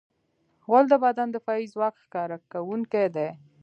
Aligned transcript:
غول 0.67 0.85
د 0.89 0.93
بدن 1.03 1.27
د 1.31 1.33
دفاعي 1.37 1.65
ځواک 1.73 1.95
ښکاره 2.03 2.37
کوونکی 2.51 3.05
دی. 3.15 3.29